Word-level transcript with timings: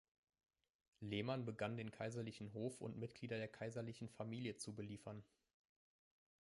Lehmann 1.01 1.45
begann 1.45 1.77
den 1.77 1.91
kaiserlichen 1.91 2.51
Hof 2.55 2.81
und 2.81 2.97
Mitglieder 2.97 3.37
der 3.37 3.47
kaiserlichen 3.49 4.09
Familie 4.09 4.57
zu 4.57 4.73
beliefern. 4.73 5.23